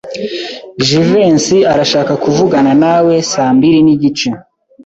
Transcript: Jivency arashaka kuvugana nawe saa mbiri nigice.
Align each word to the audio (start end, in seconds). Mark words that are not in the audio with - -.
Jivency 0.85 1.57
arashaka 1.73 2.13
kuvugana 2.23 2.71
nawe 2.83 3.13
saa 3.31 3.51
mbiri 3.57 3.79
nigice. 3.85 4.29